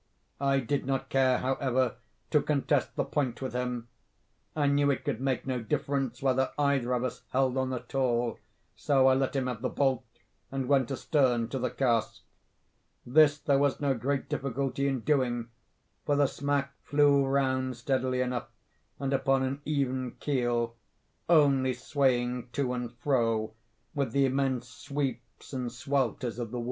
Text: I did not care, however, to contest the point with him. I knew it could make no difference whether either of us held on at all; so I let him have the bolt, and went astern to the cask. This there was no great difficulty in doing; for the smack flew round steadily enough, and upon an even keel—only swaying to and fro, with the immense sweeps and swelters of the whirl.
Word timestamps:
I 0.39 0.59
did 0.59 0.87
not 0.87 1.09
care, 1.09 1.37
however, 1.37 1.97
to 2.31 2.41
contest 2.41 2.95
the 2.95 3.03
point 3.03 3.39
with 3.39 3.53
him. 3.53 3.87
I 4.55 4.65
knew 4.65 4.89
it 4.89 5.03
could 5.05 5.21
make 5.21 5.45
no 5.45 5.61
difference 5.61 6.23
whether 6.23 6.53
either 6.57 6.91
of 6.93 7.03
us 7.03 7.21
held 7.29 7.55
on 7.55 7.71
at 7.71 7.93
all; 7.93 8.39
so 8.75 9.05
I 9.05 9.13
let 9.13 9.35
him 9.35 9.45
have 9.45 9.61
the 9.61 9.69
bolt, 9.69 10.03
and 10.51 10.67
went 10.67 10.89
astern 10.89 11.49
to 11.49 11.59
the 11.59 11.69
cask. 11.69 12.23
This 13.05 13.37
there 13.37 13.59
was 13.59 13.79
no 13.79 13.93
great 13.93 14.27
difficulty 14.27 14.87
in 14.87 15.01
doing; 15.01 15.49
for 16.03 16.15
the 16.15 16.25
smack 16.25 16.73
flew 16.83 17.23
round 17.23 17.77
steadily 17.77 18.21
enough, 18.21 18.47
and 18.99 19.13
upon 19.13 19.43
an 19.43 19.61
even 19.65 20.13
keel—only 20.19 21.73
swaying 21.75 22.49
to 22.53 22.73
and 22.73 22.91
fro, 22.91 23.53
with 23.93 24.13
the 24.13 24.25
immense 24.25 24.67
sweeps 24.67 25.53
and 25.53 25.71
swelters 25.71 26.39
of 26.39 26.49
the 26.49 26.57
whirl. 26.57 26.59